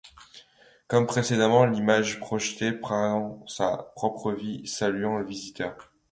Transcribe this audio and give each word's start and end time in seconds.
Comme 0.87 1.05
précédemment, 1.05 1.63
l'image 1.65 2.19
projetée 2.19 2.71
prend 2.71 3.45
sa 3.45 3.91
propre 3.95 4.31
vie, 4.31 4.65
saluant 4.67 5.19
le 5.19 5.25
visiteur. 5.27 5.91